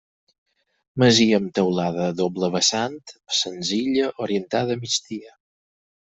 Masia 1.03 1.35
amb 1.39 1.51
teulada 1.59 2.01
a 2.13 2.15
doble 2.21 2.49
vessant, 2.57 2.97
senzilla, 3.41 4.09
orientada 4.27 4.79
a 4.79 4.81
migdia. 4.83 5.37